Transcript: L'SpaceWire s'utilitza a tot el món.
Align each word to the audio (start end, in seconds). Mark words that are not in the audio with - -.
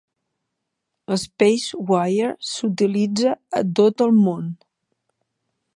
L'SpaceWire 1.11 2.31
s'utilitza 2.53 3.33
a 3.59 3.61
tot 3.81 4.05
el 4.07 4.17
món. 4.23 4.51